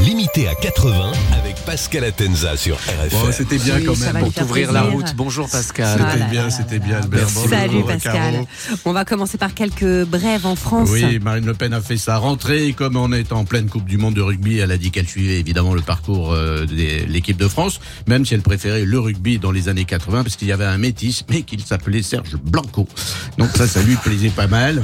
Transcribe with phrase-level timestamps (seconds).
[0.00, 3.10] Limité à 80 avec Pascal Atenza sur RFM.
[3.10, 5.14] Bon, c'était bien Oui, quand ça même pour t'ouvrir la route.
[5.14, 6.00] Bonjour Pascal.
[6.00, 6.96] C'était bien, c'était bien.
[6.96, 7.28] Albert.
[7.28, 7.86] Salut Caro.
[7.86, 8.44] Pascal.
[8.84, 10.88] On va commencer par quelques brèves en France.
[10.90, 13.84] Oui, Marine Le Pen a fait sa rentrée et comme on est en pleine Coupe
[13.84, 17.36] du Monde de rugby, elle a dit qu'elle suivait évidemment le parcours euh, de l'équipe
[17.36, 20.52] de France, même si elle préférait le rugby dans les années 80 parce qu'il y
[20.52, 22.88] avait un métis, mais qu'il s'appelait Serge Blanco.
[23.38, 24.82] Donc ça, ça lui plaisait pas mal.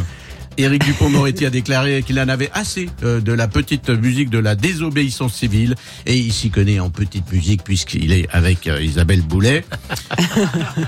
[0.58, 4.56] Éric Dupont-Moretti a déclaré qu'il en avait assez euh, de la petite musique de la
[4.56, 9.64] désobéissance civile et il s'y connaît en petite musique puisqu'il est avec euh, Isabelle Boulet.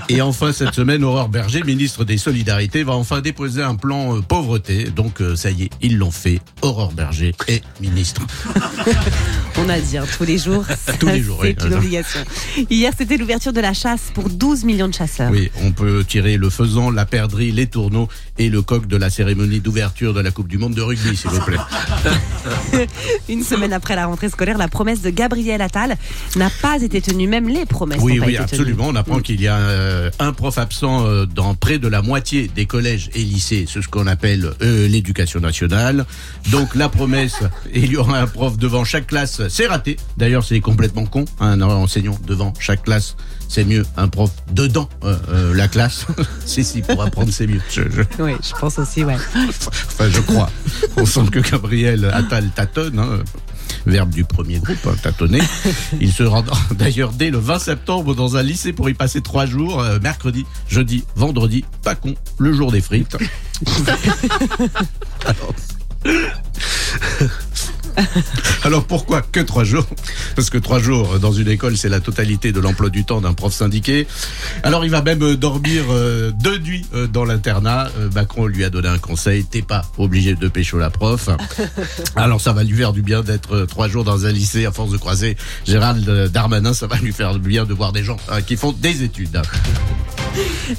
[0.09, 4.21] Et enfin, cette semaine, Aurore Berger, ministre des Solidarités, va enfin déposer un plan euh,
[4.21, 4.85] pauvreté.
[4.85, 6.41] Donc, ça y est, ils l'ont fait.
[6.61, 8.21] Aurore Berger est ministre.
[9.57, 10.65] On a dit hein, tous les jours.
[10.99, 11.67] Tous les jours, C'est oui.
[11.67, 12.19] une obligation.
[12.69, 15.31] Hier, c'était l'ouverture de la chasse pour 12 millions de chasseurs.
[15.31, 18.07] Oui, on peut tirer le faisan, la perdrix, les tourneaux
[18.37, 21.29] et le coq de la cérémonie d'ouverture de la Coupe du Monde de rugby, s'il
[21.29, 21.57] vous plaît.
[23.29, 25.95] Une semaine après la rentrée scolaire, la promesse de Gabriel Attal
[26.35, 27.27] n'a pas été tenue.
[27.27, 28.85] Même les promesses Oui, n'ont pas oui, été absolument.
[28.87, 32.49] On apprend qu'il y a euh, un prof absent euh, dans près de la moitié
[32.53, 33.65] des collèges et lycées.
[33.71, 36.05] C'est ce qu'on appelle euh, l'éducation nationale.
[36.51, 37.39] Donc la promesse,
[37.73, 39.97] il y aura un prof devant chaque classe, c'est raté.
[40.17, 41.25] D'ailleurs, c'est complètement con.
[41.39, 43.15] Un enseignant devant chaque classe,
[43.51, 43.85] c'est mieux.
[43.97, 46.05] Un prof dedans euh, euh, la classe,
[46.45, 47.59] c'est si pour apprendre, c'est mieux.
[47.69, 48.31] Je- je- tenue.
[48.31, 49.17] Oui, je pense aussi, ouais.
[49.35, 50.49] Enfin, je crois.
[50.95, 52.97] On sent que Gabriel Attal tâtonne.
[52.99, 53.19] hein.
[53.85, 55.41] Verbe du premier groupe, hein, tâtonner.
[55.99, 59.45] Il se rendra d'ailleurs dès le 20 septembre dans un lycée pour y passer trois
[59.45, 63.17] jours, euh, mercredi, jeudi, vendredi, pas con, le jour des frites.
[65.25, 65.53] Alors...
[68.63, 69.85] Alors pourquoi que trois jours
[70.35, 73.33] Parce que trois jours dans une école, c'est la totalité de l'emploi du temps d'un
[73.33, 74.07] prof syndiqué.
[74.63, 77.89] Alors il va même euh, dormir euh, deux nuits euh, dans l'internat.
[78.13, 81.29] Macron lui a donné un conseil, t'es pas obligé de pécho la prof.
[82.15, 84.91] Alors ça va lui faire du bien d'être trois jours dans un lycée à force
[84.91, 86.73] de croiser Gérald Darmanin.
[86.73, 89.41] Ça va lui faire du bien de voir des gens hein, qui font des études.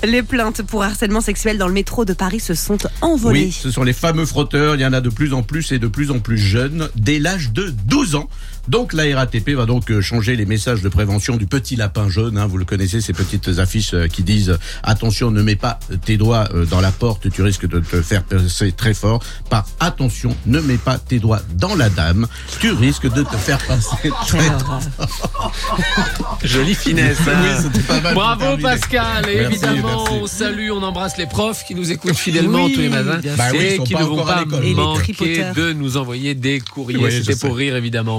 [0.05, 3.51] Les plaintes pour harcèlement sexuel dans le métro de Paris se sont envolées.
[3.51, 4.75] Ce sont les fameux frotteurs.
[4.77, 7.19] Il y en a de plus en plus et de plus en plus jeunes, dès
[7.19, 8.29] l'âge de 12 ans.
[8.69, 12.39] Donc la RATP va donc euh, changer les messages de prévention du petit lapin jaune.
[12.39, 12.47] hein.
[12.47, 16.49] vous le connaissez, ces petites affiches euh, qui disent attention, ne mets pas tes doigts
[16.55, 19.23] euh, dans la porte, tu risques de te faire passer très fort.
[19.51, 22.27] Par attention, ne mets pas tes doigts dans la dame,
[22.61, 24.81] tu risques de te faire passer très horreur.
[26.45, 27.19] Jolie finesse.
[27.27, 27.41] hein.
[27.43, 28.57] Oui, c'était pas mal Bravo.
[28.63, 29.29] Pascal.
[29.29, 30.19] Et Merci, évidemment, merci.
[30.23, 33.35] on salue, on embrasse les profs qui nous écoutent fidèlement Oui, tous les matins bien
[33.37, 37.11] Bah et qui ne vont pas manquer de nous envoyer des courriers.
[37.11, 38.19] C'était pour rire évidemment.